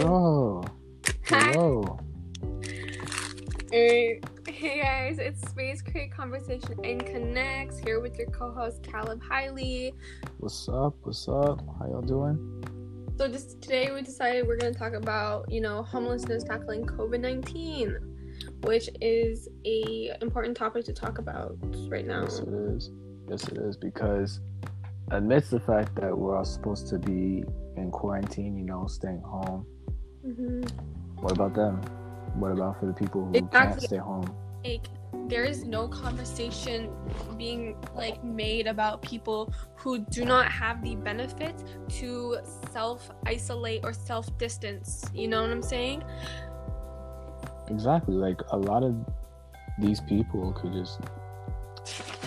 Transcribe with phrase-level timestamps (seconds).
[0.00, 0.64] Yo.
[1.22, 1.98] Hello.
[3.70, 9.92] Hey, hey guys, it's Space Crate Conversation and Connects here with your co-host Caleb Hiley.
[10.38, 10.96] What's up?
[11.02, 11.62] What's up?
[11.78, 12.64] How y'all doing?
[13.18, 18.90] So just today we decided we're gonna talk about, you know, homelessness tackling COVID-19, which
[19.00, 21.56] is a important topic to talk about
[21.88, 22.22] right now.
[22.22, 22.90] Yes, it is.
[23.28, 24.40] Yes, it is because
[25.12, 27.44] amidst the fact that we're all supposed to be
[27.76, 29.64] in quarantine, you know, staying home.
[30.24, 30.62] Hmm
[31.20, 31.76] What about them?
[32.34, 34.34] What about for the people who can't stay home?
[34.64, 34.88] Like
[35.28, 36.90] there is no conversation
[37.36, 41.62] being like made about people who do not have the benefits
[42.00, 42.38] to
[42.72, 45.04] self isolate or self distance.
[45.14, 46.02] You know what I'm saying?
[47.68, 48.14] Exactly.
[48.14, 48.96] Like a lot of
[49.78, 51.00] these people could just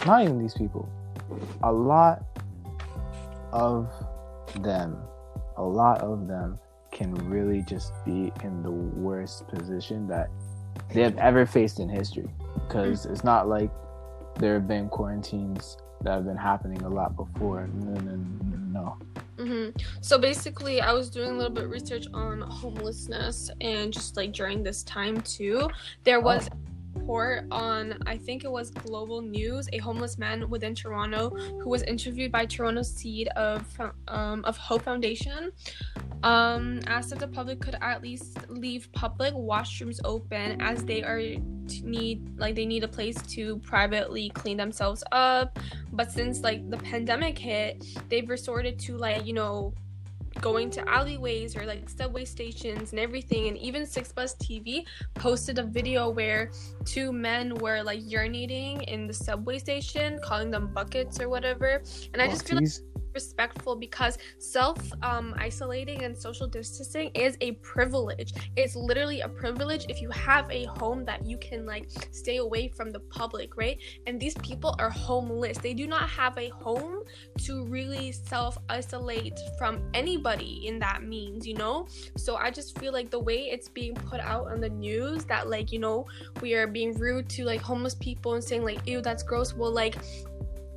[0.05, 0.88] not even these people.
[1.63, 2.23] A lot
[3.52, 3.91] of
[4.61, 4.97] them,
[5.57, 6.59] a lot of them
[6.98, 10.30] can really just be in the worst position that
[10.94, 12.30] they have ever faced in history.
[12.67, 13.70] Because it's not like
[14.40, 17.68] there have been quarantines that have been happening a lot before.
[17.68, 18.98] No, no, no,
[19.38, 19.44] no.
[19.44, 19.70] hmm
[20.02, 24.31] So basically, I was doing a little bit of research on homelessness and just like
[24.34, 25.70] during this time too,
[26.03, 30.73] there was a report on I think it was Global News, a homeless man within
[30.73, 33.64] Toronto who was interviewed by Toronto Seed of
[34.08, 35.52] um, of Hope Foundation.
[36.28, 41.22] Um, asked if the public could at least leave public washrooms open as they are
[41.84, 45.58] need like they need a place to privately clean themselves up.
[45.94, 49.73] But since like the pandemic hit, they've resorted to like you know
[50.42, 55.59] going to alleyways or like subway stations and everything and even Six Buzz TV posted
[55.59, 56.52] a video where
[56.84, 61.81] two men were like urinating in the subway station calling them buckets or whatever
[62.14, 62.97] and i just feel like?
[63.17, 68.31] Respectful because self um, isolating and social distancing is a privilege.
[68.55, 72.67] It's literally a privilege if you have a home that you can like stay away
[72.77, 73.77] from the public, right?
[74.06, 75.57] And these people are homeless.
[75.57, 76.95] They do not have a home
[77.45, 81.88] to really self isolate from anybody in that means, you know?
[82.17, 85.50] So I just feel like the way it's being put out on the news that
[85.50, 86.06] like, you know,
[86.41, 89.56] we are being rude to like homeless people and saying like, ew, that's gross.
[89.56, 89.95] Well, like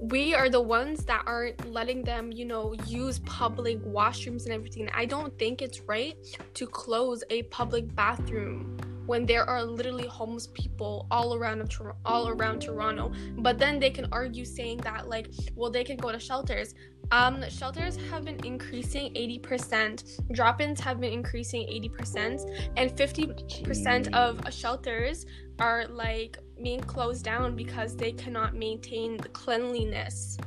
[0.01, 4.89] we are the ones that aren't letting them, you know, use public washrooms and everything.
[4.95, 6.17] I don't think it's right
[6.55, 11.71] to close a public bathroom when there are literally homeless people all around of
[12.07, 13.13] all around Toronto.
[13.39, 16.75] But then they can argue saying that like, well, they can go to shelters.
[17.11, 20.33] Um, shelters have been increasing 80%.
[20.33, 25.27] Drop-ins have been increasing 80%, and 50% of shelters
[25.59, 30.39] are like being closed down because they cannot maintain the cleanliness.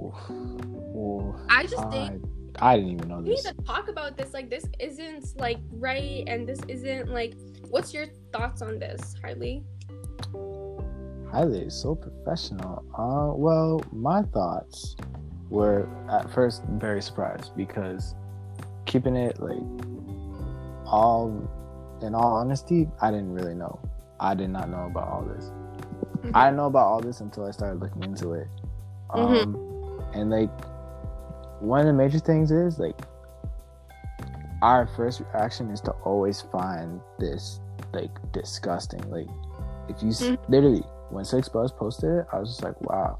[0.00, 0.14] Oof.
[0.30, 1.36] Oof.
[1.48, 2.24] I just think
[2.58, 3.28] I, I didn't even know this.
[3.28, 4.34] we need to talk about this.
[4.34, 7.34] Like, this isn't like right, and this isn't like.
[7.68, 9.62] What's your thoughts on this, Harley?
[11.30, 12.84] Highly so professional.
[12.96, 14.96] Uh, well, my thoughts
[15.48, 18.14] were at first very surprised because
[18.86, 19.58] keeping it like
[20.86, 21.48] all
[22.02, 23.78] in all honesty, I didn't really know.
[24.20, 25.50] I did not know about all this.
[26.34, 28.46] I didn't know about all this until I started looking into it.
[29.12, 29.56] Um,
[30.14, 30.50] and like
[31.60, 33.00] one of the major things is like
[34.62, 37.60] our first reaction is to always find this
[37.92, 39.00] like disgusting.
[39.10, 39.28] Like
[39.88, 40.38] if you s Mhm.
[40.48, 43.18] literally when Six Buzz posted it, I was just like, wow.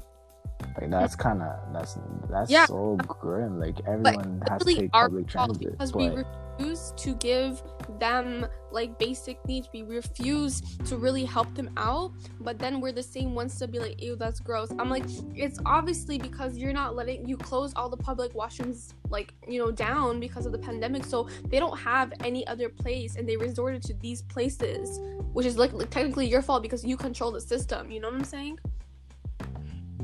[0.79, 1.97] Like that's kind of that's
[2.29, 2.65] that's Yeah.
[2.65, 3.59] so grim.
[3.59, 7.61] Like everyone has to take our public transit, because we refuse to give
[7.99, 9.67] them like basic needs.
[9.73, 13.79] We refuse to really help them out, but then we're the same ones to be
[13.79, 15.03] like, "Ew, that's gross." I'm like,
[15.35, 19.71] it's obviously because you're not letting you close all the public washrooms like you know
[19.71, 23.81] down because of the pandemic, so they don't have any other place, and they resorted
[23.83, 24.99] to these places,
[25.33, 27.91] which is like, like technically your fault because you control the system.
[27.91, 28.57] You know what I'm saying?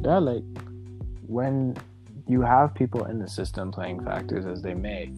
[0.04, 0.44] Yeah, like
[1.26, 1.76] when
[2.28, 5.12] you have people in the system playing factors as they may,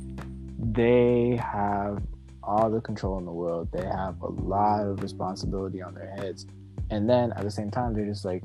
[0.59, 2.01] they have
[2.43, 3.69] all the control in the world.
[3.71, 6.45] They have a lot of responsibility on their heads.
[6.89, 8.43] And then at the same time, they're just like,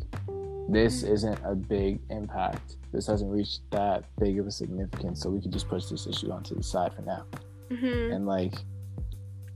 [0.68, 2.76] this isn't a big impact.
[2.92, 5.20] This hasn't reached that big of a significance.
[5.20, 7.24] So we can just push this issue onto the side for now.
[7.70, 8.12] Mm-hmm.
[8.12, 8.54] And like,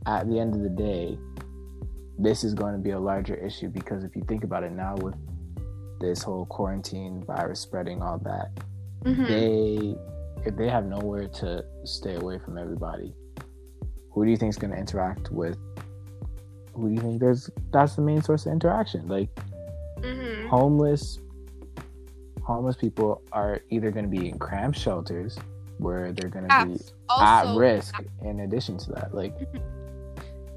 [0.06, 1.18] at the end of the day,
[2.18, 4.96] this is going to be a larger issue because if you think about it now,
[4.96, 5.14] with
[6.00, 8.50] this whole quarantine virus spreading, all that,
[9.04, 9.26] Mm-hmm.
[9.26, 9.96] they
[10.44, 13.14] if they have nowhere to stay away from everybody,
[14.10, 15.56] who do you think is going to interact with?
[16.74, 19.06] Who do you think there's that's the main source of interaction?
[19.08, 19.28] Like
[20.00, 20.48] Mm-hmm.
[20.48, 21.18] homeless
[22.42, 25.36] homeless people are either going to be in cramped shelters
[25.78, 26.80] where they're gonna be
[27.20, 27.94] at risk.
[28.22, 29.32] In addition to that, like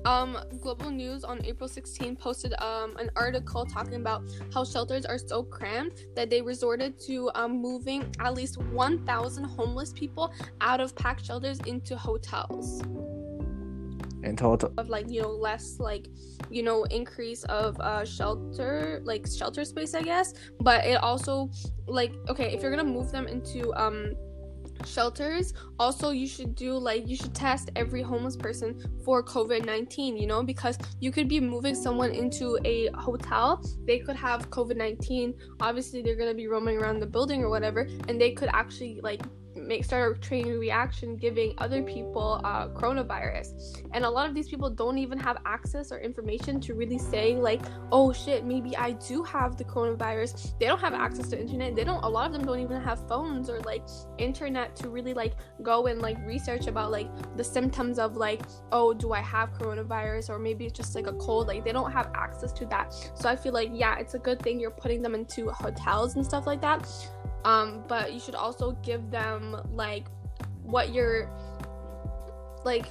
[0.06, 5.18] um global news on april 16 posted um an article talking about how shelters are
[5.18, 10.96] so crammed that they resorted to um moving at least 1000 homeless people out of
[10.96, 12.82] packed shelters into hotels.
[14.24, 16.08] In total, of like you know less like
[16.52, 20.34] you know increase of uh shelter like shelter space i guess.
[20.60, 21.50] But it also
[21.88, 24.14] like okay if you're gonna move them into um
[24.86, 25.54] shelters.
[25.80, 30.44] Also you should do like you should test every homeless person for covid-19 you know
[30.44, 33.64] because you could be moving someone into a hotel.
[33.86, 38.20] They could have covid-19 obviously they're to be roaming around the building or whatever and
[38.20, 39.22] they could actually like
[39.68, 43.84] make start a chain reaction giving other people uh, coronavirus.
[43.94, 47.36] And a lot of these people don't even have access or information to really say
[47.36, 47.62] like
[47.92, 50.58] oh shit maybe i do have the coronavirus.
[50.60, 51.76] They don't have access to internet.
[51.76, 53.84] They don't a lot of them don't even have phones or like
[54.18, 58.42] internet to really like go and like research about like the symptoms of like
[58.72, 60.30] oh do i have coronavirus?
[60.30, 61.48] Or maybe it's just like a cold.
[61.48, 62.94] Like they don't have access to that.
[63.16, 66.26] So i feel like yeah it's a good thing you're putting them into hotels and
[66.26, 66.88] stuff like that
[67.46, 70.06] um but you should also give them like
[70.64, 71.30] what you're
[72.64, 72.86] like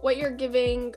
[0.00, 0.94] what you're giving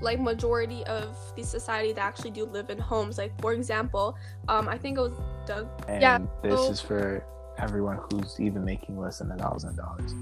[0.00, 3.18] like majority of the society that actually do live in homes.
[3.18, 4.16] Like for example
[4.48, 5.12] um i think it was
[5.46, 7.24] doug and Yeah, this so- is for
[7.58, 10.14] everyone who's even making less than a thousand dollars.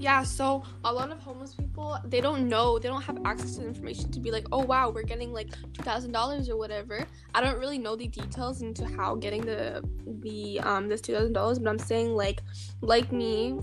[0.00, 3.66] Yeah, so a lot of homeless people they don't know, they don't have access to
[3.66, 7.04] information to be like, oh wow, we're getting like two thousand dollars or whatever.
[7.34, 9.86] I don't really know the details into how getting the
[10.22, 12.40] the um this two thousand dollars, but I'm saying like
[12.80, 13.60] like me,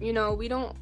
[0.00, 0.76] you know, we don't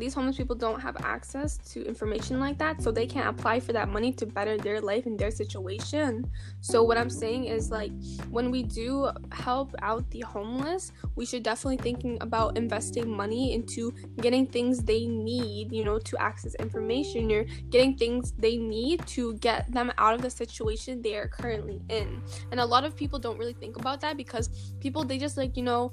[0.00, 3.72] these homeless people don't have access to information like that, so they can't apply for
[3.72, 6.28] that money to better their life and their situation.
[6.60, 7.92] So what I'm saying is like
[8.30, 13.92] when we do help out the homeless, we should definitely thinking about investing money into
[14.20, 19.34] getting things they need, you know, to access information or getting things they need to
[19.34, 22.22] get them out of the situation they are currently in.
[22.50, 25.56] And a lot of people don't really think about that because people they just like,
[25.56, 25.92] you know,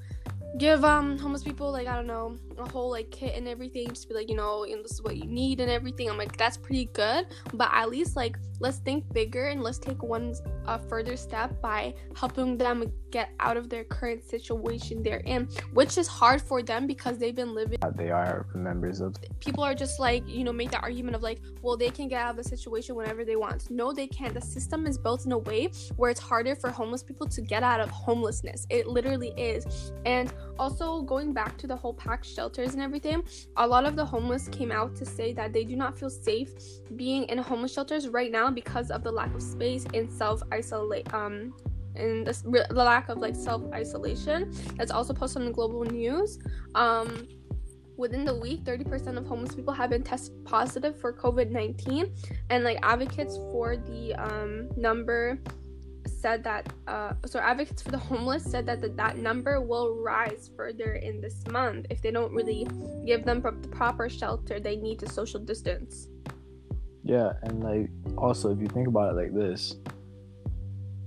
[0.58, 4.08] give um homeless people like I don't know a whole like kit and everything just
[4.08, 6.10] be like you know and this is what you need and everything.
[6.10, 10.02] I'm like that's pretty good but at least like let's think bigger and let's take
[10.04, 10.34] one
[10.66, 15.98] uh, further step by helping them get out of their current situation they're in which
[15.98, 20.00] is hard for them because they've been living They are members of people are just
[20.00, 22.44] like you know make the argument of like well they can get out of the
[22.44, 23.70] situation whenever they want.
[23.70, 24.34] No they can't.
[24.34, 27.64] The system is built in a way where it's harder for homeless people to get
[27.64, 28.66] out of homelessness.
[28.70, 29.92] It literally is.
[30.06, 33.24] And also going back to the whole packed shelters and everything
[33.58, 36.52] a lot of the homeless came out to say that they do not feel safe
[36.96, 41.12] being in homeless shelters right now because of the lack of space and self isolate
[41.14, 41.54] um
[41.98, 46.40] and the, the lack of like self isolation that's also posted on the global news.
[46.76, 47.28] Um
[47.98, 52.12] within the week 30% of homeless people have been tested positive for covid-19
[52.52, 55.40] and like advocates for the um number
[56.08, 60.50] said that uh so advocates for the homeless said that the, that number will rise
[60.56, 62.68] further in this month if they don't really
[63.06, 66.08] give them the proper shelter they need to social distance
[67.08, 69.78] Yeah, and like also if you think about it like this,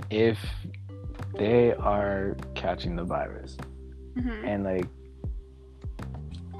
[0.08, 0.38] if
[1.36, 3.58] they are catching the virus
[4.16, 4.44] mm-hmm.
[4.46, 4.86] and like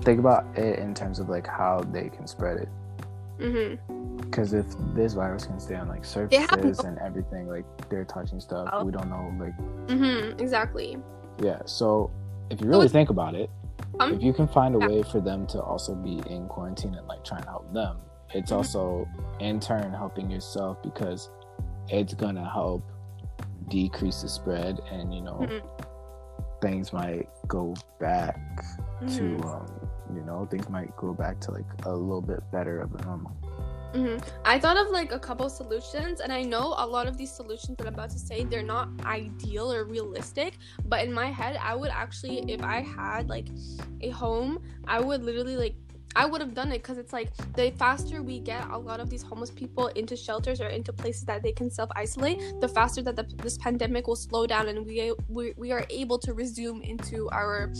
[0.02, 2.68] think about it in terms of like how they can spread it.
[3.38, 3.99] Mm-hmm.
[4.30, 8.68] Because if this virus can stay on like surfaces and everything, like they're touching stuff,
[8.72, 8.84] Oh.
[8.84, 9.32] we don't know.
[9.44, 9.56] Like,
[9.88, 10.38] Mm-hmm.
[10.40, 10.96] Exactly.
[11.42, 11.60] yeah.
[11.64, 12.10] So
[12.50, 13.50] if you really it's- think about it,
[13.98, 14.86] Um, if you can find a yeah.
[14.88, 17.96] way for them to also be in quarantine and like trying to help them,
[18.32, 18.56] it's Mhm.
[18.56, 19.06] also
[19.40, 21.28] in turn helping yourself because
[21.88, 22.82] it's gonna help
[23.68, 25.60] decrease the spread and you know Mhm.
[26.60, 28.38] things might go back
[29.08, 29.66] to um
[30.14, 33.32] you know things might go back to like a little bit better of a normal
[33.92, 37.32] hmm I thought of like a couple solutions, and I know a lot of these
[37.32, 40.58] solutions that I'm about to say they're not ideal or realistic.
[40.86, 43.48] But in my head, I would actually, if I had like
[44.00, 45.74] a home, I would literally like.
[46.16, 49.08] I would have done it because it's like the faster we get a lot of
[49.08, 53.02] these homeless people into shelters or into places that they can self isolate, the faster
[53.02, 56.82] that the, this pandemic will slow down and we, we we are able to resume
[56.82, 57.72] into our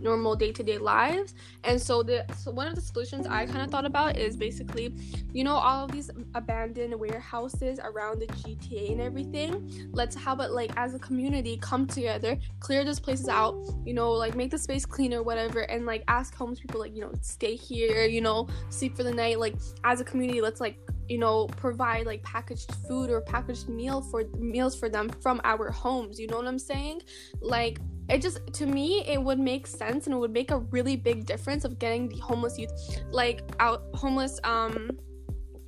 [0.00, 1.34] normal day to day lives.
[1.64, 4.94] And so the so one of the solutions I kind of thought about is basically
[5.32, 9.88] you know all of these abandoned warehouses around the GTA and everything.
[9.92, 13.56] Let's how about like as a community come together, clear those places out,
[13.86, 16.94] you know, like make the space clean or whatever, and like ask homeless people like
[16.94, 19.38] you know stay here, you know, sleep for the night.
[19.38, 24.00] Like as a community, let's like you know provide like packaged food or packaged meal
[24.00, 26.18] for meals for them from our homes.
[26.18, 27.02] You know what I'm saying?
[27.40, 30.96] Like it just to me it would make sense and it would make a really
[30.96, 32.72] big difference of getting the homeless youth
[33.12, 34.90] like out homeless um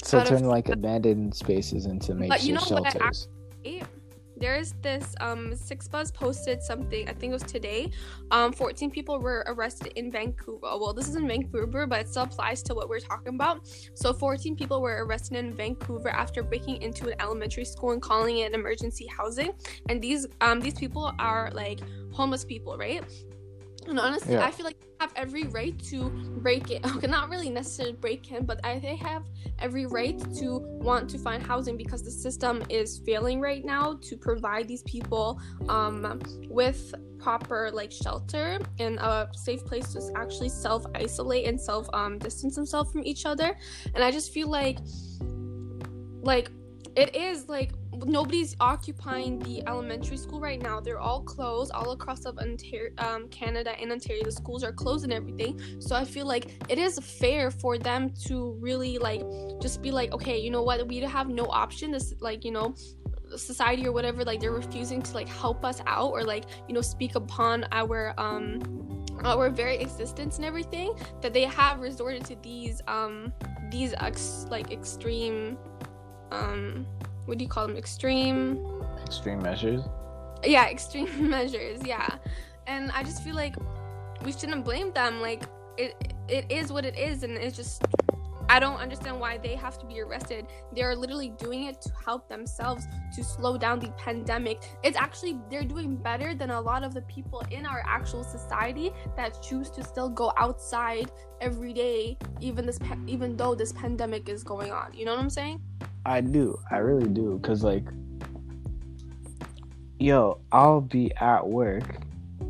[0.02, 3.28] So out of- turn like abandoned spaces into makeshift you know what I shelters.
[4.42, 7.90] There's this um six buzz posted something i think it was today
[8.32, 10.60] um 14 people were arrested in vancouver.
[10.62, 13.68] Well this is in vancouver but it still applies to what we're talking about.
[13.94, 18.38] So 14 people were arrested in vancouver after breaking into an elementary school and calling
[18.38, 19.52] it emergency housing.
[19.88, 21.80] And these um these people are like
[22.12, 23.04] homeless people right
[23.88, 24.44] and honestly Yeah.
[24.44, 26.08] i feel like they have every right to
[26.38, 29.24] break it okay not really necessarily break in but I, they have
[29.58, 34.16] every right to want to find housing because the system is failing right now to
[34.16, 40.84] provide these people um, with proper like shelter and a safe place to actually self
[40.94, 43.56] isolate and self um, distance themselves from each other
[43.94, 44.78] and i just feel like
[46.22, 46.50] like
[46.96, 47.72] it is like
[48.04, 50.80] nobody's occupying the elementary school right now.
[50.80, 54.24] They're all closed all across of Ontario, um, canada and ontario.
[54.24, 55.60] The schools are closed and everything.
[55.80, 59.22] So i feel like it is fair for them to really like
[59.60, 60.86] just be like okay you know what?
[60.86, 61.92] We have no option.
[61.92, 62.74] This like you know
[63.36, 66.82] society or whatever like they're refusing to like help us out or like you know
[66.82, 68.60] speak upon our um
[69.24, 73.32] our very existence and everything that they have resorted to these um
[73.70, 75.56] these ex- like extreme
[76.32, 76.86] um
[77.26, 78.66] what do you call them extreme?
[79.06, 79.82] Extreme measures.
[80.44, 82.08] yeah extreme measures yeah.
[82.66, 83.56] And i just feel like
[84.24, 85.42] we shouldn't blame them like
[85.76, 87.82] it it is what it is and it's just
[88.48, 90.46] i don't understand why they have to be arrested.
[90.74, 94.62] They're literally doing it to help themselves to slow down the pandemic.
[94.82, 98.90] It's actually they're doing better than a lot of the people in our actual society
[99.16, 101.10] that choose to still go outside
[101.40, 104.92] every day even this even though this pandemic is going on.
[104.92, 105.60] You know what i'm saying
[106.04, 106.58] I do.
[106.70, 107.38] I really do.
[107.42, 107.84] Cause like,
[109.98, 111.98] yo, I'll be at work.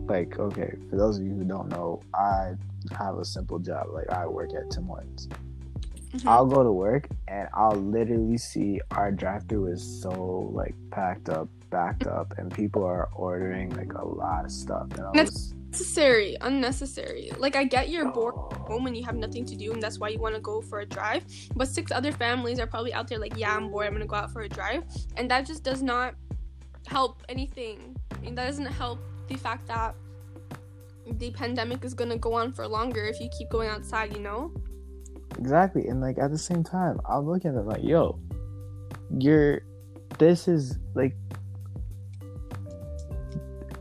[0.06, 2.54] Like, okay, for those of you who don't know, I
[2.98, 3.88] have a simple job.
[3.92, 5.28] Like, I work at Tim Hortons.
[6.12, 6.26] Mhm.
[6.26, 11.48] I'll go to work and I'll literally see our drive-through is so like packed up,
[11.70, 14.88] backed up, and people are ordering like a lot of stuff.
[14.92, 18.34] And I was, unnecessary unnecessary like i get you're bored
[18.68, 20.80] home and you have nothing to do and that's why you want to go for
[20.80, 21.24] a drive
[21.56, 24.16] but six other families are probably out there like yeah i'm bored i'm gonna go
[24.16, 24.84] out for a drive
[25.16, 26.14] and that just does not
[26.86, 28.98] help anything and that doesn't help
[29.28, 29.94] the fact that
[31.18, 34.52] the pandemic is gonna go on for longer if you keep going outside you know
[35.38, 35.86] Exactly.
[35.88, 38.18] And like at the same time, I'm looking at them like, yo,
[39.18, 39.62] you're
[40.18, 41.16] this is like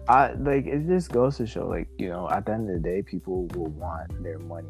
[0.08, 2.82] I like it just goes to show like, you know, at the end of the
[2.82, 4.68] day people will want their money.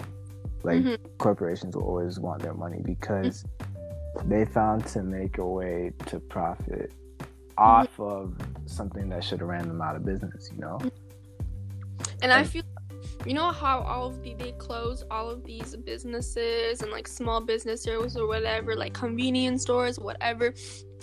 [0.64, 0.98] Like Mhm.
[1.18, 4.30] corporations will always want their money because mm-hmm.
[4.30, 7.58] they found to make a way to profit mm-hmm.
[7.58, 8.36] off of
[8.66, 10.78] something that should have ran them out of business, you know?
[10.80, 12.22] Mm-hmm.
[12.22, 12.64] And I feel,
[13.26, 17.42] you know how all of the they close all of these businesses and like small
[17.42, 20.54] businesses or whatever, like convenience stores, whatever.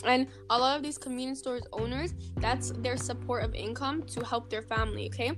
[0.05, 4.49] And a lot of these convenience stores owners, that's their support of income to help
[4.51, 5.07] their family.
[5.07, 5.33] Okay,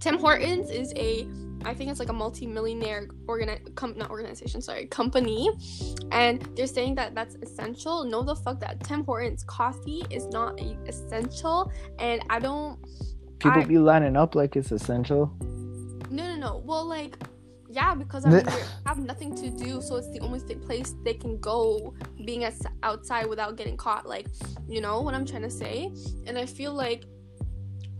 [0.00, 1.28] Tim Hortons is a,
[1.64, 5.50] I think it's like a multi-millionaire organi- com- not organization, sorry, company,
[6.10, 8.04] and they're saying that that's essential.
[8.04, 12.78] Know the fuck that Tim Hortons coffee is not essential, and I don't
[13.38, 15.32] People I- be lining up like it's essential.
[16.12, 16.62] No, no, no.
[16.64, 17.16] Well, like,
[17.70, 18.42] yeah, because I
[18.86, 23.26] have nothing to do, so it's the only place they can go being as- outside
[23.26, 24.06] without getting caught.
[24.06, 24.26] Like,
[24.68, 25.90] you know what I'm trying to say?
[26.26, 27.04] And I feel like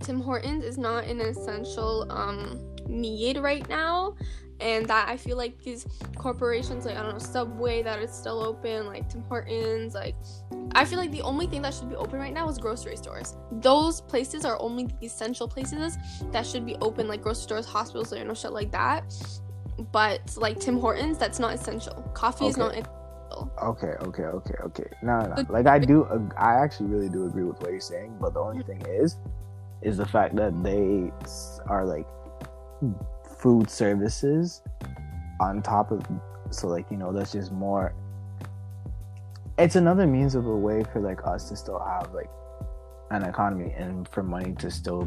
[0.00, 4.14] Tim Hortons is not an essential um, need right now.
[4.62, 8.40] And that I feel like these corporations, like I don't know, Subway that is still
[8.42, 10.14] open, like Tim Hortons, like
[10.74, 13.36] I feel like the only thing that should be open right now is grocery stores.
[13.50, 15.98] Those places are only the essential places
[16.30, 19.12] that should be open, like grocery stores, hospitals, or no shit like that.
[19.90, 21.94] But like Tim Hortons, that's not essential.
[22.14, 23.50] Coffee is not essential.
[23.62, 24.86] Okay, okay, okay, okay.
[25.02, 25.46] No, no, no.
[25.48, 28.16] Like I do, I actually really do agree with what you're saying.
[28.20, 29.16] But the only thing is,
[29.82, 31.10] is the fact that they
[31.66, 32.06] are like
[33.42, 34.62] food services
[35.40, 36.02] on top of.
[36.50, 37.94] So like you know, that's just more.
[39.58, 42.30] It's another means of a way for like us to still have like
[43.10, 45.04] an economy and for money to still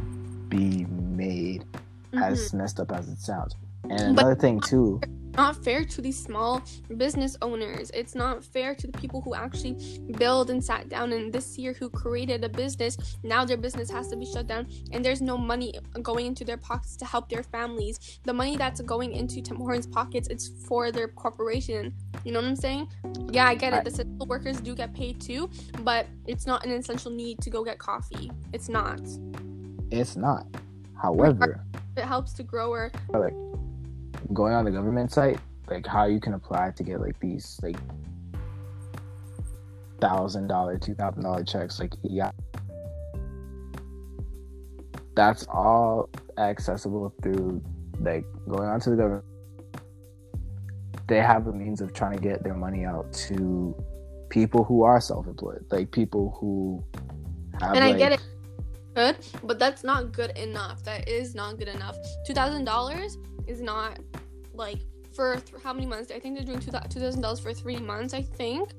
[0.50, 1.66] be made
[2.14, 2.58] as mm-hmm.
[2.60, 3.56] messed up as it sounds.
[3.90, 5.02] And But- another thing too.
[5.36, 6.62] Not fair to these small
[6.98, 7.92] business owners.
[7.94, 9.78] It's not fair to the people who actually
[10.18, 12.98] build and sat down and this year who created a business.
[13.24, 16.58] Now their business has to be shut down and there's no money going into their
[16.58, 18.20] pockets to help their families.
[18.24, 21.94] The money that's going into Tim Hortons' pockets it's for their corporation.
[22.24, 22.88] You know what I'm saying?
[23.32, 23.84] Yeah, I get it.
[23.84, 25.50] The essential workers do get paid too,
[25.82, 28.32] but it's not an essential need to go get coffee.
[28.54, 29.02] It's not.
[29.92, 30.48] It's not.
[31.02, 31.64] However,
[31.98, 33.34] it helps to grow our like
[34.34, 35.40] going on the government site,
[35.70, 37.78] like how you can apply to get like these like
[40.02, 42.32] thousand dollar, two thousand dollar checks, like yeah,
[45.16, 47.62] that's all accessible through
[48.02, 49.26] like going onto the government.
[51.08, 53.76] They have a means of trying to get their money out to
[54.30, 56.84] people who are self-employed, like people who
[57.60, 57.76] have.
[57.76, 58.26] And I like, get it.
[58.96, 60.84] Good, but that's not good enough.
[60.84, 61.98] That is not good enough.
[62.26, 64.00] Two thousand dollars is not
[64.54, 64.80] like
[65.14, 66.12] for th- how many months?
[66.12, 68.14] I think they're doing two thousand dollars for three months.
[68.14, 68.72] I think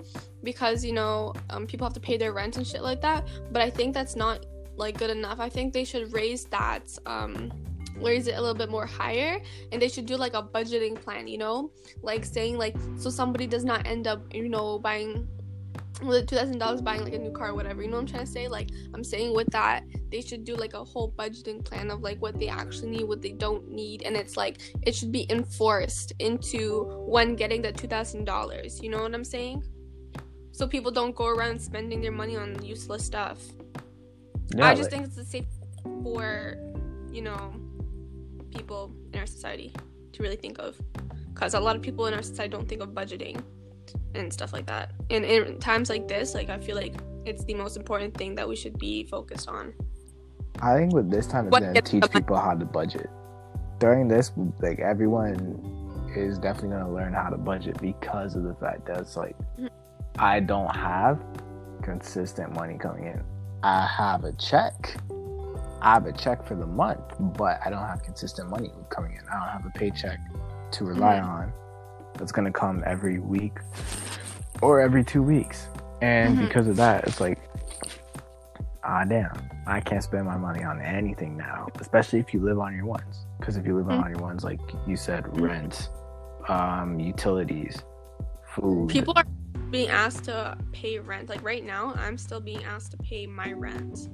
[0.42, 3.28] because you know um, people have to pay their rent and shit like that.
[3.52, 4.46] But I think that's not
[4.76, 5.38] like good enough.
[5.38, 7.52] I think they should raise that um
[7.99, 9.40] raise it a little bit more higher
[9.73, 11.70] and they should do like a budgeting plan you know
[12.02, 15.26] like saying like so somebody does not end up you know buying
[16.03, 17.83] with two thousand dollars buying like a new car or whatever.
[17.83, 18.49] You know what I'm trying to say?
[18.49, 22.21] Like I'm saying with that, they should do like a whole budgeting plan of like
[22.21, 26.12] what they actually need, what they don't need, and it's like it should be enforced
[26.19, 28.83] into when getting the two thousand dollars.
[28.83, 29.65] You know what I'm saying?
[30.53, 33.38] So people don't go around spending their money on useless stuff.
[34.61, 35.45] I just like- think it's safe
[36.03, 36.57] for
[37.11, 37.55] you know
[38.50, 39.73] people in our society
[40.12, 40.81] to really think of,
[41.35, 43.43] because a lot of people in our society don't think of budgeting
[44.16, 44.92] and stuff like that.
[45.11, 46.94] And in times like this, like I feel like
[47.25, 49.73] it's the most important thing that we should be focused on.
[50.61, 53.11] I think with this time, it's What gonna teach people how to budget.
[53.78, 55.73] During this, like everyone
[56.16, 59.68] is definitely gonna learn how to budget because of the fact that it's like Mhm.
[60.18, 61.20] I don't have
[61.82, 63.23] consistent money coming in.
[63.62, 64.96] I have a check.
[65.82, 67.02] I have a check for the month,
[67.37, 69.28] but I don't have consistent money coming in.
[69.28, 70.18] I don't have a paycheck
[70.73, 71.28] to rely Mhm.
[71.28, 71.52] on
[72.14, 73.58] that's gonna come every week
[74.63, 75.69] or every two weeks.
[76.03, 76.49] And Mhm.
[76.49, 77.39] because of that, it's like
[78.89, 79.33] ah damn
[79.67, 83.27] i can't spend my money on anything now especially if you live on your ones
[83.37, 84.05] because if you live Mhm.
[84.05, 85.41] on your ones like you said Mhm.
[85.41, 85.91] rent
[86.49, 87.83] um utilities
[88.55, 89.25] food People are
[89.73, 91.29] being asked to pay rent.
[91.29, 94.09] Like right now, I'm still being asked to pay my rent.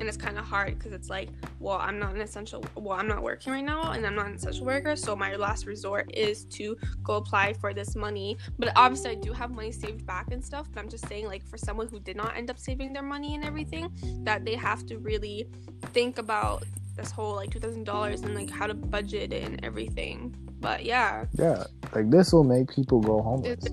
[0.00, 1.30] And it's kind of hard because it's like,
[1.60, 4.34] well, I'm not an essential, well, I'm not working right now and I'm not an
[4.34, 4.96] essential worker.
[4.96, 8.36] So my last resort is to go apply for this money.
[8.58, 10.68] But obviously, I do have money saved back and stuff.
[10.72, 13.34] But I'm just saying, like, for someone who did not end up saving their money
[13.34, 13.90] and everything,
[14.24, 15.46] that they have to really
[15.92, 16.64] think about
[16.96, 20.34] this whole like $2,000 and like how to budget it and everything.
[20.60, 21.26] But yeah.
[21.34, 23.64] yeah like this will make people go homeless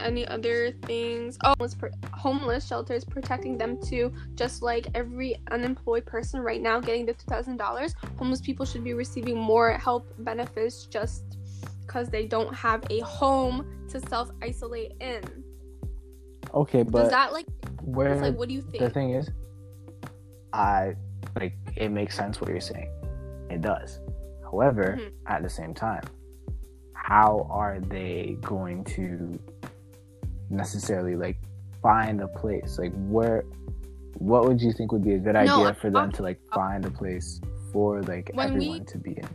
[0.00, 1.38] any other things.
[1.44, 1.76] Oh homeless,
[2.12, 4.12] homeless shelters protecting them too.
[4.34, 9.38] Just like every unemployed person right now getting the $2000 homeless people should be receiving
[9.38, 11.22] more help benefits just
[11.86, 15.22] because they don't have a home to self-isolate in.
[16.52, 17.46] Okay but does that like
[17.82, 18.78] where it's like what do you think?
[18.82, 19.28] the thing is
[20.52, 20.94] i
[21.36, 22.90] like it makes sense what you're saying.
[23.50, 24.00] It does.
[24.42, 25.10] However Mhm.
[25.26, 26.02] at the same time
[26.94, 29.38] how are they going to
[30.54, 31.36] necessarily like
[31.82, 32.78] find a place.
[32.78, 33.44] Like where
[34.18, 36.40] what would you think would be a good No, idea for them I'm- to like
[36.54, 37.40] find a place
[37.72, 39.28] for like When we- everyone to be in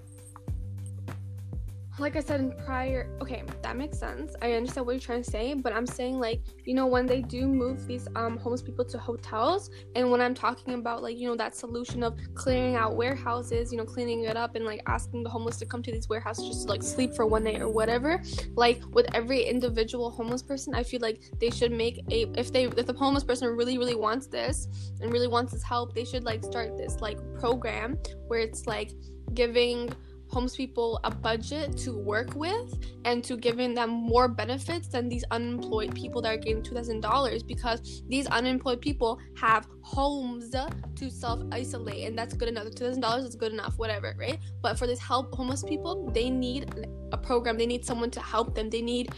[2.00, 4.36] like I said in prior, okay, that makes sense.
[4.42, 7.22] I understand what you're trying to say, but I'm saying like, you know, when they
[7.22, 11.28] do move these um homeless people to hotels, and when I'm talking about like, you
[11.28, 15.24] know, that solution of clearing out warehouses, you know, cleaning it up and like asking
[15.24, 17.70] the homeless to come to these warehouses just to like sleep for one night or
[17.70, 18.22] whatever.
[18.56, 22.66] Like with every individual homeless person, I feel like they should make a if they
[22.66, 24.68] if the homeless person really really wants this
[25.02, 28.92] and really wants this help, they should like start this like program where it's like
[29.34, 29.90] giving
[30.30, 35.24] homeless people a budget to work with and to giving them more benefits than these
[35.32, 40.52] unemployed people that are getting $2000 because these unemployed people have homes
[40.96, 42.66] to self-isolate and that's good enough.
[42.68, 44.40] $2000 is good enough whatever right?
[44.62, 47.58] But for this help homeless people they need a program.
[47.58, 48.70] They need someone to help them.
[48.70, 49.10] They need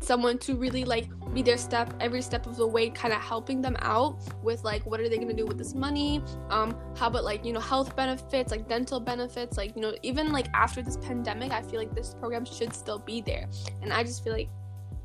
[0.00, 3.60] someone to really like be their step every step of the way kind of helping
[3.60, 6.22] them out with like what are they to do with this money?
[6.50, 10.32] Um how about like you know health benefits like dental benefits like you know even
[10.32, 13.46] like after this pandemic i feel like this program should still be there.
[13.82, 14.50] And i just feel like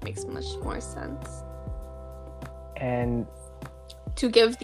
[0.02, 1.44] it makes much more sense
[2.78, 3.26] and
[4.16, 4.58] to give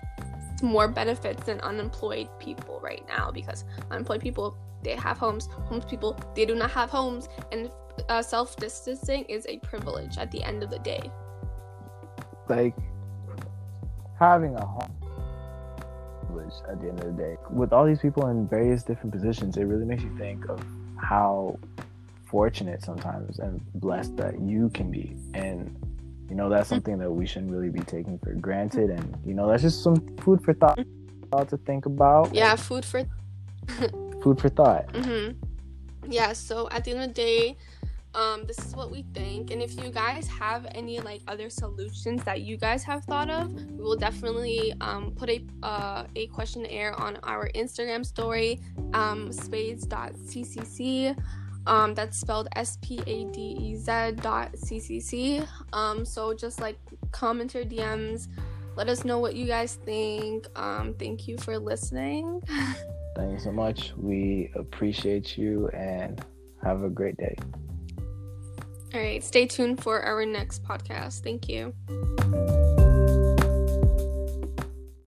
[0.62, 6.17] more benefits than unemployed people right now because unemployed people they have homes homeless people
[6.36, 7.30] they do not have homes.
[7.52, 7.71] And
[8.08, 11.12] uh, self-distancing is a privilege at the end of the day.
[12.47, 12.75] Like
[14.17, 14.95] having a home
[16.69, 19.63] at the end of the day with all these people in various different positions it
[19.63, 20.60] really makes you think of
[21.01, 21.57] how
[22.25, 25.75] fortunate sometimes and blessed that you can be and
[26.29, 29.47] you know that's something that we shouldn't really be taking for granted and you know
[29.47, 30.77] that's just some food for thought
[31.47, 33.03] to think about yeah food for
[34.21, 34.85] food for thought.
[34.93, 36.12] Mm-hmm.
[36.12, 36.33] Yeah.
[36.33, 37.57] So at the end of the day,
[38.13, 39.52] um, this is what we think.
[39.52, 43.54] And if you guys have any like other solutions that you guys have thought of,
[43.54, 48.62] we will definitely um, put a uh, a questionnaire on our Instagram story,
[48.93, 51.17] um, spadez.ccc.
[51.67, 55.43] Um, that's spelled S P A D E Z dot C C C.
[55.74, 56.80] Um, so just like
[57.12, 58.28] comment your DMs,
[58.76, 60.48] let us know what you guys think.
[60.56, 62.41] Um, thank you for listening.
[63.15, 63.91] Thank you so much.
[63.98, 66.24] We appreciate you and
[66.63, 67.36] have a great day.
[68.93, 71.21] All right, stay tuned for our next podcast.
[71.21, 71.73] Thank you.